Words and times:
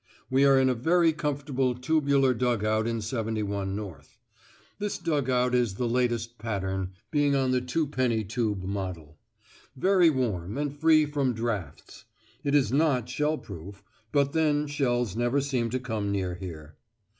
We 0.31 0.45
are 0.45 0.59
in 0.59 0.67
a 0.67 0.73
very 0.73 1.13
comfortable 1.13 1.75
tubular 1.75 2.33
dug 2.33 2.65
out 2.65 2.87
in 2.87 3.01
71 3.01 3.75
North. 3.75 4.17
This 4.79 4.97
dug 4.97 5.29
out 5.29 5.53
is 5.53 5.75
the 5.75 5.87
latest 5.87 6.39
pattern, 6.39 6.93
being 7.11 7.35
on 7.35 7.51
the 7.51 7.61
twopenny 7.61 8.23
tube 8.23 8.63
model; 8.63 9.19
very 9.75 10.09
warm, 10.09 10.57
and 10.57 10.75
free 10.75 11.05
from 11.05 11.33
draughts. 11.33 12.05
It 12.43 12.55
is 12.55 12.71
not 12.71 13.09
shell 13.09 13.37
proof, 13.37 13.83
but 14.11 14.33
then 14.33 14.65
shells 14.65 15.15
never 15.15 15.39
seem 15.39 15.69
to 15.69 15.79
come 15.79 16.11
near 16.11 16.33
here. 16.33 16.77